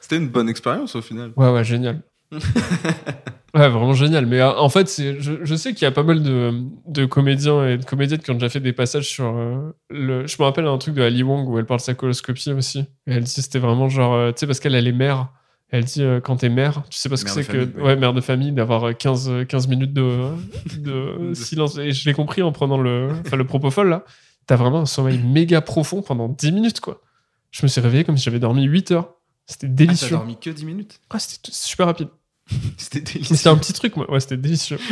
[0.00, 1.32] C'était une bonne expérience au final.
[1.36, 2.02] Ouais, ouais, génial.
[3.54, 4.26] ouais, vraiment génial.
[4.26, 6.52] Mais euh, en fait, je, je sais qu'il y a pas mal de,
[6.86, 10.26] de comédiens et de comédiennes qui ont déjà fait des passages sur euh, le.
[10.26, 12.80] Je me rappelle un truc de Ali Wong où elle parle de sa coloscopie aussi.
[13.06, 14.14] Et elle dit c'était vraiment genre.
[14.14, 15.28] euh, tu sais, parce qu'elle elle est mère.
[15.70, 17.64] Elle dit euh, quand t'es mère, tu sais pas ce que c'est que.
[17.78, 17.82] ouais.
[17.82, 20.28] Ouais, mère de famille, d'avoir euh, 15, euh, 15 minutes de,
[20.78, 21.78] de silence.
[21.78, 24.04] Et je l'ai compris en prenant le, enfin, le propofol là.
[24.46, 27.00] T'as vraiment un sommeil méga profond pendant 10 minutes, quoi.
[27.52, 29.14] Je me suis réveillé comme si j'avais dormi 8 heures.
[29.46, 30.10] C'était Ah, t'as délicieux.
[30.16, 31.00] dormi que 10 minutes?
[31.10, 32.08] Ah, c'était super rapide.
[32.76, 33.36] C'était délicieux.
[33.36, 34.10] c'était un petit truc, moi.
[34.10, 34.78] Ouais, c'était délicieux.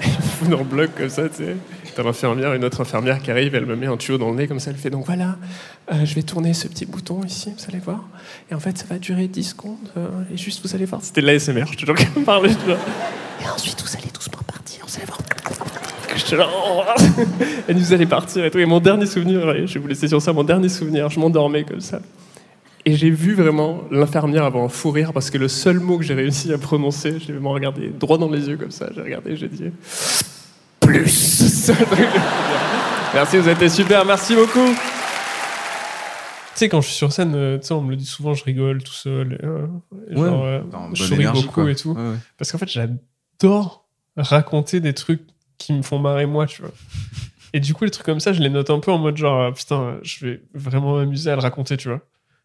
[0.00, 1.56] Fout dans le bloc comme ça, tu sais.
[1.94, 4.48] T'as l'infirmière, une autre infirmière qui arrive, elle me met un tuyau dans le nez
[4.48, 5.36] comme ça, elle fait donc voilà,
[5.92, 8.04] euh, je vais tourner ce petit bouton ici, vous allez voir.
[8.50, 11.02] Et en fait, ça va durer 10 secondes, euh, et juste vous allez voir.
[11.02, 12.50] C'était de l'ASMR, je te jure qu'elle me parlait.
[12.50, 12.78] je te jure.
[13.42, 15.18] Et ensuite, vous allez doucement partir, vous allez voir.
[17.68, 18.58] Et vous allez partir et tout.
[18.58, 21.64] Et mon dernier souvenir, je vais vous laisser sur ça, mon dernier souvenir, je m'endormais
[21.64, 22.00] comme ça.
[22.90, 26.02] Et j'ai vu vraiment l'infirmière avoir un fou rire parce que le seul mot que
[26.04, 28.88] j'ai réussi à prononcer, je l'ai vraiment regardé droit dans les yeux comme ça.
[28.92, 29.70] J'ai regardé, j'ai dit
[30.80, 31.70] plus.
[33.14, 34.66] Merci, vous avez été super, merci beaucoup.
[34.66, 34.76] Tu
[36.56, 38.42] sais, quand je suis sur scène, euh, tu sais, on me le dit souvent, je
[38.42, 39.38] rigole tout seul.
[39.40, 39.66] et, euh,
[40.10, 40.28] et Ouais.
[40.28, 40.60] genre, euh,
[40.94, 41.70] je souris énergie, beaucoup quoi.
[41.70, 41.92] et tout.
[41.92, 42.16] Ouais, ouais.
[42.38, 45.22] Parce qu'en fait, j'adore raconter des trucs
[45.58, 46.72] qui me font marrer moi, tu vois.
[47.52, 49.52] Et du coup, les trucs comme ça, je les note un peu en mode genre,
[49.54, 52.00] putain, je vais vraiment m'amuser à le raconter, tu vois.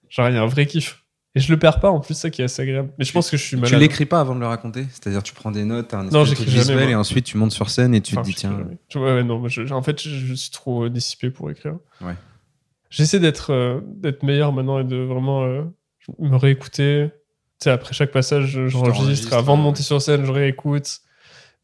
[0.10, 1.02] Genre, il y a un vrai kiff.
[1.38, 2.92] Et je le perds pas, en plus, ça qui est assez agréable.
[2.98, 3.80] Mais je pense que je suis Tu malade.
[3.82, 4.86] l'écris pas avant de le raconter?
[4.90, 6.90] C'est-à-dire tu prends des notes, un Non, j'écris jamais, visuel moi.
[6.92, 8.52] et ensuite tu montes sur scène et tu Enfin, te dis je tiens.
[8.58, 8.78] jamais.
[8.88, 11.76] Tu vois, ouais, non, je- en fait, je, je suis trop dissipé pour écrire.
[12.00, 12.16] Ouais.
[12.90, 15.64] J'essaie d'être euh, d'être meilleur maintenant et de vraiment euh,
[16.20, 17.10] me réécouter.
[17.60, 19.02] Tu sais, après chaque passage, je- j'enregistre.
[19.02, 19.64] t'enregistres, Avant de ouais.
[19.66, 21.00] monter sur scène, je réécoute.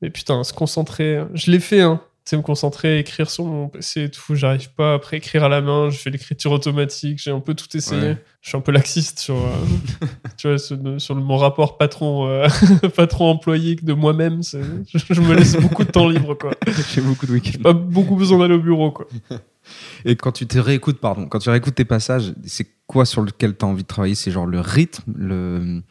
[0.01, 1.21] Mais putain, se concentrer.
[1.33, 2.01] Je l'ai fait, hein.
[2.31, 4.35] Sais, me concentrer, écrire sur mon PC et tout.
[4.35, 4.93] J'arrive pas.
[4.93, 7.19] Après, écrire à la main, je fais l'écriture automatique.
[7.21, 8.01] J'ai un peu tout essayé.
[8.01, 8.23] Ouais.
[8.39, 9.49] Je suis un peu laxiste sur, euh,
[10.37, 12.47] tu vois, sur, mon rapport patron, euh,
[12.95, 14.43] patron-employé de moi-même.
[14.43, 16.51] je me laisse beaucoup de temps libre, quoi.
[16.93, 17.61] J'ai beaucoup de week-ends.
[17.61, 19.07] Pas beaucoup besoin d'aller au bureau, quoi.
[20.05, 23.57] Et quand tu te réécoutes, pardon, quand tu réécoutes tes passages, c'est quoi sur lequel
[23.57, 24.15] tu as envie de travailler?
[24.15, 25.81] C'est genre le rythme, le,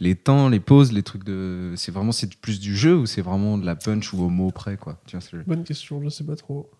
[0.00, 1.72] les temps, les pauses, les trucs de.
[1.76, 4.50] C'est vraiment c'est plus du jeu ou c'est vraiment de la punch ou au mot
[4.50, 5.00] près quoi?
[5.06, 6.70] Tu vois, c'est- Bonne question, je sais pas trop.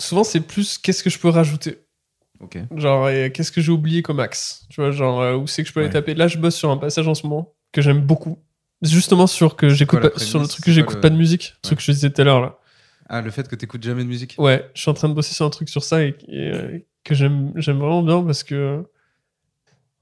[0.00, 1.78] Souvent, c'est plus qu'est-ce que je peux rajouter?
[2.40, 2.58] Ok.
[2.76, 4.66] Genre, qu'est-ce que j'ai oublié comme axe?
[4.68, 5.92] Tu vois, genre, euh, où c'est que je peux aller Ouais.
[5.92, 6.14] taper?
[6.14, 8.38] Là, je bosse sur un passage en ce moment que j'aime beaucoup.
[8.82, 11.60] Justement sur que j'écoute pas- sur le truc que j'écoute pas le- de musique, le
[11.62, 12.58] truc que je disais tout à l'heure là.
[13.08, 14.34] Ah, le fait que tu jamais de musique?
[14.38, 16.78] Ouais, je suis en train de bosser sur un truc sur ça et, et, euh,
[17.04, 18.84] que j'aime j'aime vraiment bien parce que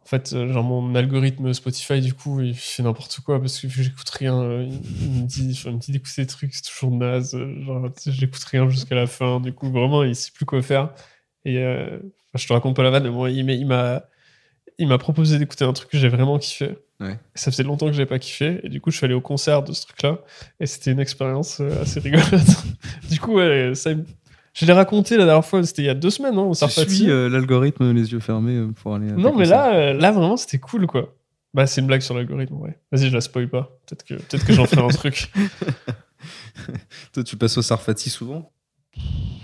[0.04, 3.68] en fait, euh, genre mon algorithme Spotify du coup, il fait n'importe quoi parce que
[3.68, 6.90] j'écoute rien, euh, il, me dit, enfin, il me dit d'écouter des trucs, c'est toujours
[6.90, 10.60] naze, euh, genre j'écoute rien jusqu'à la fin, du coup vraiment il sait plus quoi
[10.60, 10.90] faire
[11.44, 14.02] et euh, enfin, je te raconte pas la vanne, mais moi il m'a
[14.78, 16.76] il m'a proposé d'écouter un truc que j'ai vraiment kiffé.
[16.98, 17.18] Ouais.
[17.34, 19.62] Ça faisait longtemps que j'avais pas kiffé et du coup je suis allé au concert
[19.62, 20.18] de ce truc-là
[20.60, 22.32] et c'était une expérience assez rigolote.
[23.10, 24.04] du coup ouais, ça me-
[24.54, 26.58] je l'ai raconté la dernière fois, c'était il y a deux semaines, non, au Tu
[26.60, 26.94] Sarfati.
[26.96, 29.10] suis euh, l'algorithme les yeux fermés euh, pour aller.
[29.12, 31.14] Non, mais là, euh, là vraiment, c'était cool, quoi.
[31.54, 32.78] Bah, c'est une blague sur l'algorithme, ouais.
[32.92, 33.78] Vas-y, je la spoil pas.
[33.86, 35.30] Peut-être que, peut-être que j'en ferai un truc.
[37.12, 38.50] Toi, tu passes au Sarfati souvent?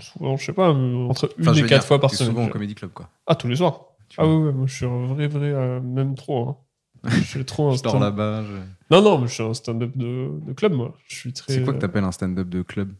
[0.01, 2.31] Souvent, je sais pas, euh, entre une Enfin, et quatre dire, fois par semaine.
[2.33, 3.09] souvent au comédie club quoi.
[3.27, 3.81] Ah, tous les soirs.
[4.09, 6.49] Tu Ah oui, ouais, moi, je suis un vrai, vrai, euh, même trop.
[6.49, 6.57] Hein.
[7.05, 8.43] Je suis trop un Je dors là-bas.
[8.43, 10.95] je- Non, non, mais je suis un stand-up de, de club, moi.
[11.07, 11.53] Je suis très.
[11.53, 12.91] C'est quoi que t'appelles un stand-up de club?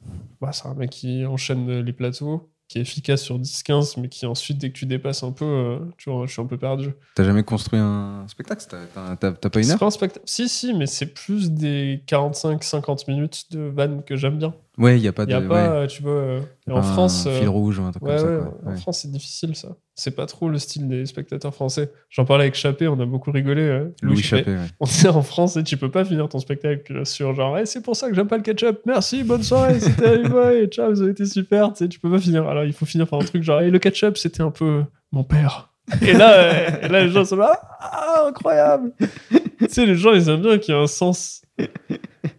[0.42, 4.26] Bah, C'est un mec qui enchaîne les plateaux, qui est efficace sur 10-15, mais qui
[4.26, 6.92] ensuite, dès que tu dépasses un peu, euh, tu vois, je suis un peu perdu.
[7.16, 8.64] T'as jamais construit un spectacle?
[8.70, 9.80] T'as- pas une C'est heure?
[9.80, 10.24] pas un spectacle.
[10.26, 14.54] Si, si, mais c'est plus des 45-50 minutes de vannes que j'aime bien.
[14.80, 15.32] Ouais, il y a pas Il de.
[15.32, 17.26] y a pas, euh, tu vois, euh, et en un France.
[17.28, 18.50] euh, fil rouge ou un truc ouais, comme ça.
[18.64, 18.72] quoi.
[18.72, 18.76] en.
[18.78, 19.76] France, c'est difficile ça.
[19.96, 21.92] C'est pas trop le style des spectateurs français.
[22.10, 23.62] J'en parlais avec Chappé, on a beaucoup rigolé.
[23.62, 24.58] euh, Louis Chappé, ouais.
[24.80, 27.82] On disait en France, et tu peux pas finir ton spectacle sur genre, Eh, c'est
[27.82, 28.80] pour ça que j'aime pas le ketchup.
[28.86, 30.22] Merci, bonne soirée, c'était
[30.64, 31.74] et ciao, vous avez été super.
[31.74, 32.48] Tu sais, tu peux pas finir.
[32.48, 35.26] Alors il faut finir par un truc genre, et le ketchup, c'était un peu mon
[35.26, 35.74] père.
[36.04, 38.92] Et là, euh, et là les gens sont là, ah, incroyable.
[39.30, 41.42] tu sais, les gens, ils aiment bien qu'il y ait un sens.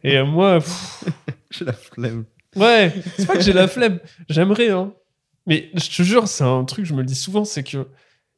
[0.05, 1.05] Et euh, moi, pff,
[1.51, 2.25] J'ai la flemme.
[2.57, 4.01] Ouais, c'est pas que j'ai la flemme.
[4.29, 4.93] J'aimerais, hein.
[5.47, 7.89] Mais je te jure, c'est un truc, je me le dis souvent, c'est que,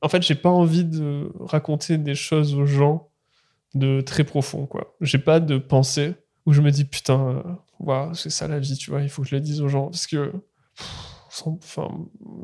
[0.00, 3.10] en fait, j'ai pas envie de raconter des choses aux gens
[3.74, 4.96] de très profond, quoi.
[5.00, 6.14] J'ai pas de pensée
[6.46, 7.42] où je me dis, putain, euh,
[7.80, 9.86] waouh, c'est ça la vie, tu vois, il faut que je le dise aux gens.
[9.86, 10.32] Parce que,
[11.46, 11.88] enfin,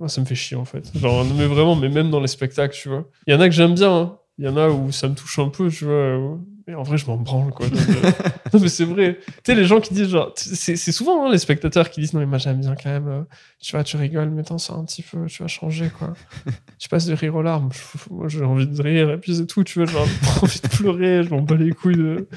[0.07, 0.91] ça me fait chier, en fait.
[0.97, 3.09] Genre, mais vraiment, mais même dans les spectacles, tu vois.
[3.27, 4.19] Il y en a que j'aime bien, hein.
[4.39, 6.39] Il y en a où ça me touche un peu, tu vois.
[6.69, 7.67] Mais en vrai, je m'en branle, quoi.
[7.67, 8.11] Donc, euh,
[8.53, 9.19] non, mais c'est vrai.
[9.27, 12.21] Tu sais, les gens qui disent, genre, c'est souvent hein, les spectateurs qui disent, non,
[12.21, 13.23] mais moi j'aime bien quand même, euh,
[13.59, 16.13] tu vois, tu rigoles, mais t'en sors un petit peu, tu vas changer, quoi.
[16.79, 17.71] tu passes de rire aux larmes.
[18.11, 19.97] Moi, j'ai envie de rire, et puis c'est tout, tu vois, j'ai
[20.43, 22.29] envie de pleurer, je m'en bats les couilles de.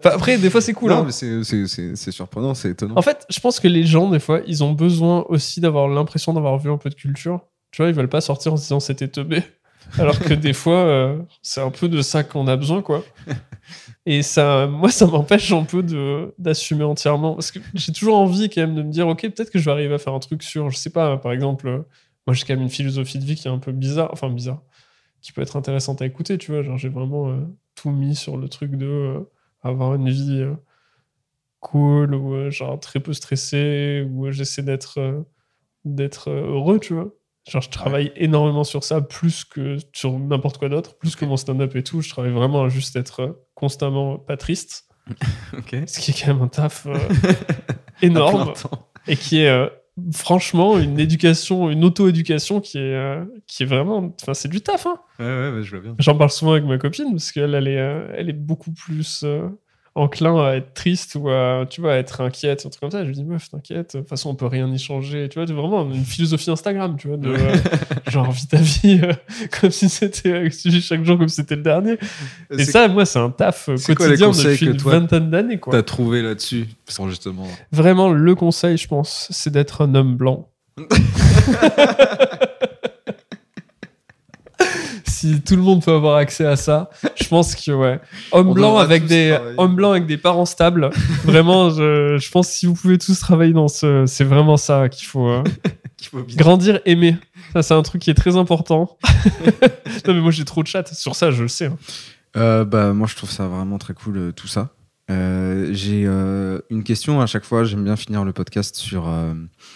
[0.00, 1.06] Enfin, après, des fois, c'est cool, non, hein.
[1.06, 1.12] mais
[1.46, 2.96] c'est surprenant, c'est étonnant.
[2.98, 6.34] En fait, je pense que les gens, des fois, ils ont besoin aussi d'avoir l'impression
[6.34, 7.40] d'avoir vu un peu de culture.
[7.70, 9.42] Tu vois, ils veulent pas sortir en se disant c'était teubé.
[9.98, 13.04] Alors que des fois, euh, c'est un peu de ça qu'on a besoin, quoi.
[14.06, 15.82] Et ça, moi, ça m'empêche un peu
[16.38, 17.34] d'assumer entièrement.
[17.34, 19.70] Parce que j'ai toujours envie, quand même, de me dire, OK, peut-être que je vais
[19.70, 21.84] arriver à faire un truc sur, je sais pas, par exemple,
[22.26, 24.62] moi j'ai quand même une philosophie de vie qui est un peu bizarre, enfin bizarre,
[25.20, 26.62] qui peut être intéressante à écouter, tu vois.
[26.62, 27.40] Genre j'ai vraiment euh,
[27.74, 29.20] tout mis sur le truc de euh,
[29.62, 30.54] avoir une vie euh,
[31.60, 35.22] cool ou euh, genre très peu stressé ou euh, j'essaie d'être euh,
[35.84, 37.12] d'être euh, heureux, tu vois.
[37.50, 41.36] Genre je travaille énormément sur ça plus que sur n'importe quoi d'autre, plus que mon
[41.36, 42.00] stand-up et tout.
[42.00, 44.88] Je travaille vraiment à juste être euh, constamment pas triste,
[45.86, 46.96] ce qui est quand même un taf euh,
[48.02, 48.52] énorme
[49.08, 49.68] et qui est euh,
[50.12, 54.14] franchement une éducation, une auto-éducation qui est, euh, qui est vraiment.
[54.22, 54.98] Enfin, c'est du taf, hein.
[55.18, 55.96] Ouais, ouais, je vois bien.
[55.98, 59.24] J'en parle souvent avec ma copine parce qu'elle, elle est, elle est beaucoup plus
[59.94, 63.02] enclin à être triste ou à, tu vois, à être inquiète, un truc comme ça.
[63.02, 65.28] Je lui dis, meuf, t'inquiète, de toute façon, on peut rien y changer.
[65.28, 67.56] Tu vois, c'est vraiment une philosophie Instagram, tu vois, de euh,
[68.10, 69.12] genre, vis ta vie euh,
[69.60, 71.98] comme si c'était, euh, chaque jour comme si c'était le dernier.
[72.50, 75.58] Et ça, moi, c'est un taf euh, quoi quotidien conseils depuis que une vingtaine d'années,
[75.58, 75.72] quoi.
[75.72, 76.68] T'as trouvé là-dessus,
[77.08, 77.46] justement.
[77.70, 80.48] Vraiment, le conseil, je pense, c'est d'être un homme blanc.
[85.22, 88.00] si tout le monde peut avoir accès à ça, je pense que ouais,
[88.32, 89.54] homme blanc avec des travailler.
[89.58, 90.90] homme blanc avec des parents stables.
[91.24, 94.88] Vraiment, je, je pense que si vous pouvez tous travailler dans ce, c'est vraiment ça
[94.88, 95.42] qu'il faut euh,
[95.96, 97.16] Qu'il faut bien- grandir, aimer.
[97.52, 98.98] Ça, c'est un truc qui est très important.
[100.06, 101.66] non mais moi j'ai trop de chat sur ça, je le sais.
[101.66, 101.76] hein.
[102.36, 104.70] Euh, bah, moi, je trouve ça vraiment très cool, euh, tout ça.
[105.10, 107.64] Euh, J'ai euh, une question à chaque fois.
[107.64, 109.06] J'aime bien finir le podcast sur.
[109.08, 109.34] euh,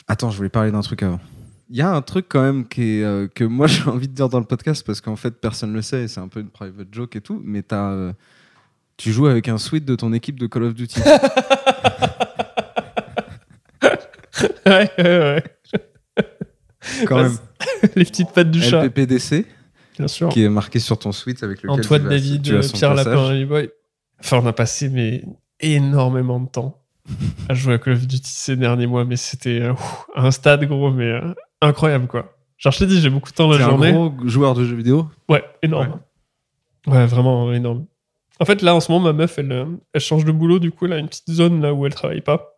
[0.09, 1.21] Attends, je voulais parler d'un truc avant.
[1.69, 4.15] Il y a un truc quand même qui est, euh, que moi j'ai envie de
[4.15, 6.51] dire dans le podcast parce qu'en fait personne le sait et c'est un peu une
[6.51, 7.41] private joke et tout.
[7.45, 8.13] Mais as, euh,
[8.97, 11.01] tu joues avec un suite de ton équipe de Call of Duty.
[14.67, 15.45] ouais, ouais, ouais.
[17.07, 17.37] quand même.
[17.97, 19.47] Les petites pattes du chat, LPPDC
[19.99, 20.29] bien sûr.
[20.29, 22.77] qui est marqué sur ton suite avec lequel Antoine tu vas- David, tu as son
[22.77, 22.95] Pierre.
[22.95, 23.71] Lapin, Boy.
[24.21, 25.25] Enfin, on a passé mais
[25.61, 26.83] énormément de temps
[27.49, 29.75] à jouer à Call of Duty ces derniers mois, mais c'était euh,
[30.17, 32.33] un stade gros, mais euh, incroyable quoi.
[32.59, 33.93] Genre, je t'ai dit, j'ai beaucoup de temps la T'es un journée.
[33.93, 36.01] gros joueur de jeux vidéo Ouais, énorme.
[36.87, 37.07] Ouais.
[37.07, 37.87] vraiment énorme.
[38.41, 40.71] En fait, là, en ce moment, ma meuf, elle, euh, elle change de boulot, du
[40.71, 42.55] coup, elle a une petite zone là où elle travaille pas.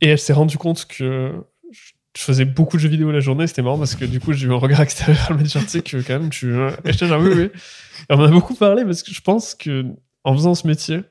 [0.00, 1.32] Et elle s'est rendue compte que
[1.72, 3.46] je faisais beaucoup de jeux vidéo la journée.
[3.46, 5.26] C'était marrant parce que du coup, j'ai eu un regard extérieur.
[5.30, 6.52] Elle m'a dit, genre, tu sais que quand même, tu.
[6.52, 7.44] euh, Et j'étais genre, oui, oui.
[7.44, 9.84] Et on en a beaucoup parlé parce que je pense que
[10.24, 11.02] en faisant ce métier,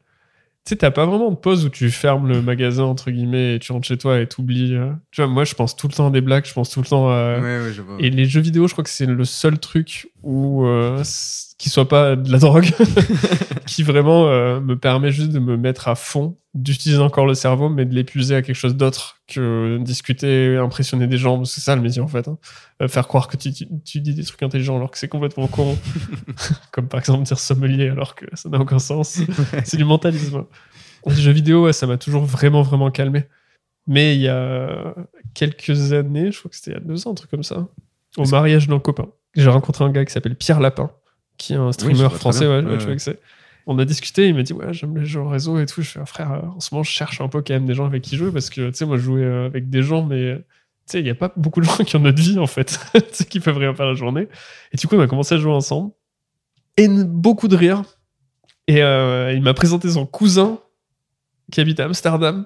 [0.65, 3.59] tu sais, t'as pas vraiment de pause où tu fermes le magasin, entre guillemets, et
[3.59, 4.73] tu rentres chez toi et t'oublies.
[4.75, 4.91] euh.
[5.11, 6.87] Tu vois, moi, je pense tout le temps à des blagues, je pense tout le
[6.87, 7.37] temps à.
[7.39, 7.97] Ouais, ouais, je vois.
[7.99, 11.03] Et les jeux vidéo, je crois que c'est le seul truc où euh,
[11.57, 12.69] qui soit pas de la drogue,
[13.65, 17.69] qui vraiment euh, me permet juste de me mettre à fond, d'utiliser encore le cerveau,
[17.69, 21.43] mais de l'épuiser à quelque chose d'autre que discuter, impressionner des gens.
[21.45, 22.27] C'est ça le métier en fait.
[22.27, 22.37] hein.
[22.81, 25.47] Euh, faire croire que tu, tu- tu dis des trucs intelligents alors que c'est complètement
[25.47, 25.77] con.
[26.71, 29.19] Comme par exemple dire sommelier alors que ça n'a aucun sens.
[29.63, 30.43] c'est du mentalisme.
[31.07, 33.25] Les jeux vidéo, ouais, ça m'a toujours vraiment, vraiment calmé.
[33.87, 34.95] Mais il y a
[35.35, 37.67] quelques années, je crois que c'était il y a deux ans, un truc comme ça,
[38.17, 40.89] au mariage d'un copain, j'ai rencontré un gars qui s'appelle Pierre Lapin,
[41.37, 43.19] qui est un streamer français, ouais, tu vois que c'est.
[43.67, 45.81] On a discuté, il m'a dit ouais j'aime les jeux au réseau et tout.
[45.81, 47.85] Je fais ah, frère, en ce moment je cherche un peu quand même des gens
[47.85, 50.35] avec qui jouer parce que tu sais moi je jouais euh, avec des gens mais
[50.37, 50.43] tu
[50.85, 53.01] sais il y a pas beaucoup de gens qui ont notre vie en fait, tu
[53.11, 54.27] sais qui peuvent rien faire la journée.
[54.71, 55.91] Et du coup on a commencé à jouer ensemble
[56.77, 57.83] et beaucoup de rire.
[58.67, 60.59] Et euh, il m'a présenté son cousin
[61.51, 62.45] qui habite à Amsterdam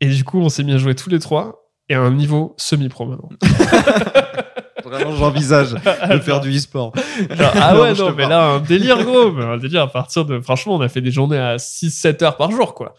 [0.00, 2.54] et du coup on s'est mis à jouer tous les trois et à un niveau
[2.56, 3.30] semi-pro maintenant.
[4.88, 6.92] Vraiment, j'envisage de faire du e-sport.
[7.38, 9.36] Ah ouais, non, mais là, un délire, gros.
[9.40, 10.40] un délire à partir de.
[10.40, 12.94] Franchement, on a fait des journées à 6-7 heures par jour, quoi.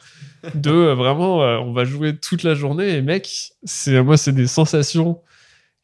[0.53, 2.95] De euh, vraiment, euh, on va jouer toute la journée.
[2.97, 3.29] Et mec,
[3.63, 5.19] c'est, moi, c'est des sensations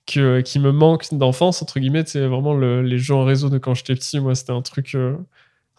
[0.05, 2.03] que, qui me manquent d'enfance, entre guillemets.
[2.05, 4.19] C'est vraiment le- les jeux en réseau de quand j'étais petit.
[4.19, 4.95] Moi, c'était un truc.
[4.95, 5.15] euh,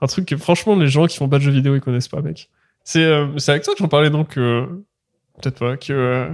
[0.00, 2.20] un truc que, franchement, les gens qui font pas de jeux vidéo, ils connaissent pas,
[2.22, 2.48] mec.
[2.82, 4.34] C'est, avec toi que j'en parlais, donc.
[4.34, 6.28] Peut-être pas, que.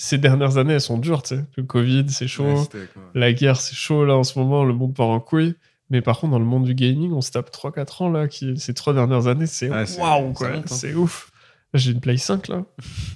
[0.00, 1.44] Ces dernières années, elles sont dures, tu sais.
[1.56, 2.44] Le Covid, c'est chaud.
[2.44, 2.88] Ouais.
[3.14, 5.56] La guerre, c'est chaud là en ce moment, le monde part en couille.
[5.90, 8.58] Mais par contre, dans le monde du gaming, on se tape 3-4 ans là, qui,
[8.58, 10.62] ces trois dernières années, c'est waouh quoi, hein.
[10.64, 11.30] c'est ouf.
[11.74, 12.64] J'ai une Play 5 là.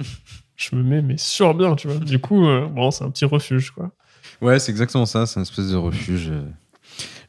[0.56, 1.96] Je me mets mais sur bien, tu vois.
[1.96, 3.90] Du coup, euh, bon, c'est un petit refuge quoi.
[4.42, 6.32] Ouais, c'est exactement ça, c'est une espèce de refuge.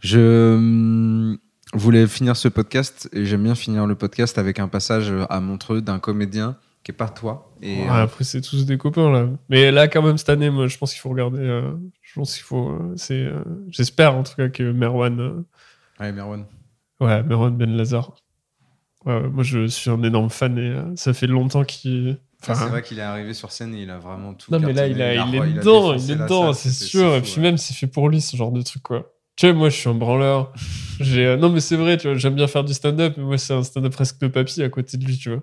[0.01, 1.37] Je hum,
[1.73, 5.81] voulais finir ce podcast et j'aime bien finir le podcast avec un passage à Montreux
[5.81, 7.51] d'un comédien qui est pas toi.
[7.61, 9.27] Et, Ouais, euh, après, c'est tous des copains là.
[9.49, 11.39] Mais là, quand même, cette année, moi, je pense qu'il faut regarder.
[11.39, 11.71] euh,
[12.03, 12.69] je pense qu'il faut.
[12.69, 13.27] euh, c'est.
[13.69, 15.43] J'espère en tout cas que Merwan.
[15.99, 16.45] ouais, Merwan.
[17.01, 18.13] ouais, Merwan Ben Lazar.
[19.05, 22.17] Ouais, moi, je suis un énorme fan et ça fait longtemps qu'il.
[22.41, 24.51] Enfin, c'est vrai qu'il est arrivé sur scène et il a vraiment tout.
[24.51, 27.15] Non, mais là, il, a, il, est dedans, il est dedans, c'est sûr.
[27.15, 27.41] Et puis ouais.
[27.41, 29.11] même, c'est fait pour lui, ce genre de truc, quoi.
[29.35, 30.53] Tu vois, moi, je suis un branleur.
[30.99, 33.53] J'ai, non, mais c'est vrai, tu vois, j'aime bien faire du stand-up, mais moi, c'est
[33.53, 35.41] un stand-up presque de papy à côté de lui, tu vois.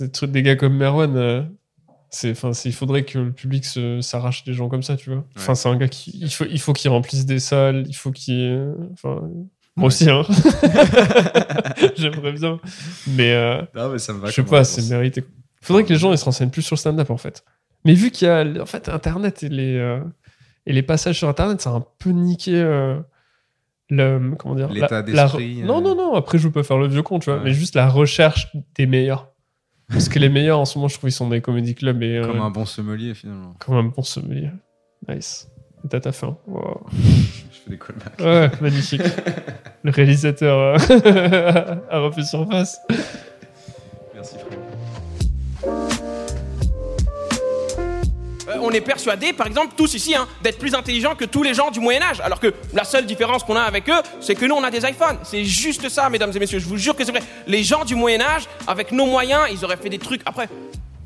[0.00, 1.16] Des trucs des gars comme Merwan.
[1.16, 1.42] euh,
[2.10, 3.64] C'est, enfin, il faudrait que le public
[4.00, 5.24] s'arrache des gens comme ça, tu vois.
[5.36, 8.10] Enfin, c'est un gars qui, il faut, il faut qu'il remplisse des salles, il faut
[8.10, 9.20] qu'il, enfin,
[9.76, 9.86] moi Ouais.
[9.86, 10.22] aussi, hein.
[11.96, 12.58] J'aimerais bien,
[13.06, 14.28] mais euh, Non, mais ça me va.
[14.28, 15.24] je sais pas, c'est mérité.
[15.62, 17.44] Il faudrait que les gens ils se renseignent plus sur le stand-up en fait.
[17.84, 20.00] Mais vu qu'il y a, en fait, Internet et les euh,
[20.66, 22.52] et les passages sur Internet, ça a un peu niqué.
[23.88, 25.66] le, comment dire L'état la- la- d'esprit, euh.
[25.66, 26.14] Non, non, non.
[26.14, 27.44] Après, je veux pas faire le vieux con, tu vois, Ouais.
[27.44, 29.29] mais juste la recherche des meilleurs.
[29.90, 32.02] Parce que les meilleurs en ce moment, je trouve, ils sont dans les comédie clubs
[32.02, 33.54] et euh, Comme un bon sommelier, finalement.
[33.58, 34.50] comme un bon sommelier.
[35.08, 35.48] Nice.
[35.84, 36.36] Et T'as ta fin.
[36.46, 36.86] Wow.
[36.92, 38.20] Je fais des callbacks.
[38.20, 39.02] Ouais, magnifique.
[39.82, 42.78] Le réalisateur euh, a refait surface.
[44.14, 45.88] Merci, frère.
[48.60, 51.70] On est persuadés, par exemple, tous ici, hein, d'être plus intelligents que tous les gens
[51.70, 52.20] du Moyen-Âge.
[52.22, 54.84] Alors que la seule différence qu'on a avec eux, c'est que nous, on a des
[54.86, 55.18] iPhones.
[55.22, 56.58] C'est juste ça, mesdames et messieurs.
[56.58, 57.22] Je vous jure que c'est vrai.
[57.46, 60.20] Les gens du Moyen-Âge, avec nos moyens, ils auraient fait des trucs.
[60.26, 60.48] Après,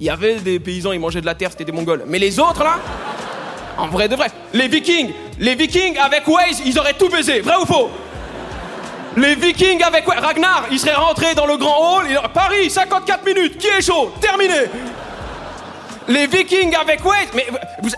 [0.01, 2.05] il y avait des paysans, ils mangeaient de la terre, c'était des Mongols.
[2.07, 2.79] Mais les autres, là,
[3.79, 7.41] en vrai de vrai, les Vikings, les Vikings avec Waze, ils auraient tout baisé.
[7.41, 7.91] Vrai ou faux?
[9.17, 12.07] Les Vikings avec Ragnar, il serait rentré dans le grand hall.
[12.33, 14.13] Paris, 54 minutes, qui est chaud?
[14.21, 14.69] Terminé
[16.09, 17.47] les Vikings avec Waze, mais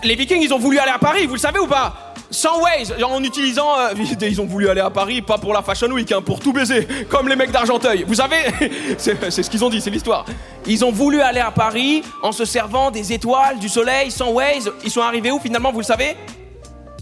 [0.03, 2.13] les Vikings ils ont voulu aller à Paris, vous le savez ou pas?
[2.29, 5.87] Sans Waze, en utilisant, euh, ils ont voulu aller à Paris, pas pour la Fashion
[5.87, 8.03] Week, hein, pour tout baiser, comme les mecs d'Argenteuil.
[8.05, 8.37] Vous savez,
[8.97, 10.25] c'est ce qu'ils ont dit, c'est l'histoire.
[10.65, 14.71] Ils ont voulu aller à Paris en se servant des étoiles, du soleil, sans Waze.
[14.83, 16.17] Ils sont arrivés où finalement, vous le savez?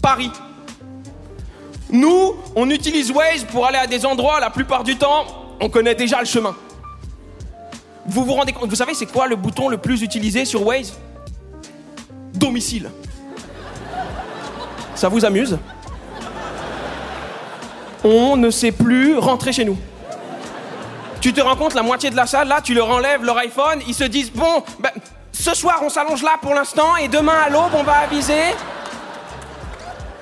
[0.00, 0.30] Paris.
[1.90, 5.24] Nous, on utilise Waze pour aller à des endroits, la plupart du temps,
[5.60, 6.54] on connaît déjà le chemin.
[8.08, 10.94] Vous vous rendez compte, vous savez c'est quoi le bouton le plus utilisé sur Waze?
[12.34, 12.90] Domicile.
[14.94, 15.58] Ça vous amuse?
[18.04, 19.76] On ne sait plus rentrer chez nous.
[21.20, 23.80] Tu te rends compte, la moitié de la salle, là, tu leur enlèves leur iPhone,
[23.88, 24.90] ils se disent, bon, ben,
[25.32, 28.54] ce soir on s'allonge là pour l'instant, et demain à l'aube on va aviser.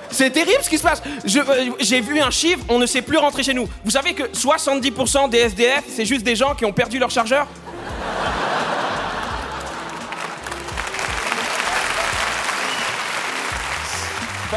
[0.09, 1.03] C'est terrible ce qui se passe.
[1.05, 3.67] Euh, J'ai vu un chiffre, on ne sait plus rentrer chez nous.
[3.83, 7.45] Vous savez que 70% des SDF, c'est juste des gens qui ont perdu leur chargeur?